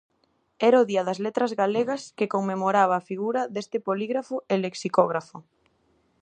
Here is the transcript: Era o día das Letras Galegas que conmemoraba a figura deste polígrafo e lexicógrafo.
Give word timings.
Era 0.67 0.81
o 0.83 0.87
día 0.91 1.05
das 1.07 1.19
Letras 1.25 1.51
Galegas 1.61 2.01
que 2.17 2.31
conmemoraba 2.33 2.95
a 2.97 3.05
figura 3.09 3.41
deste 3.53 3.77
polígrafo 3.87 4.35
e 4.53 4.55
lexicógrafo. 4.65 5.37